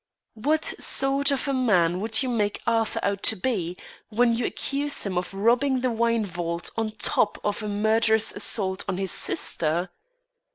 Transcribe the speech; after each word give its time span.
"What 0.33 0.65
sort 0.65 1.29
of 1.29 1.47
a 1.47 1.53
man 1.53 1.99
would 1.99 2.23
you 2.23 2.29
make 2.29 2.63
Arthur 2.65 2.99
out 3.03 3.21
to 3.21 3.35
be, 3.35 3.77
when 4.09 4.33
you 4.33 4.47
accuse 4.47 5.05
him 5.05 5.15
of 5.15 5.31
robbing 5.31 5.81
the 5.81 5.91
wine 5.91 6.25
vault 6.25 6.71
on 6.75 6.93
top 6.93 7.37
of 7.43 7.61
a 7.61 7.67
murderous 7.69 8.31
assault 8.31 8.83
on 8.89 8.97
his 8.97 9.11
sister?" 9.11 9.91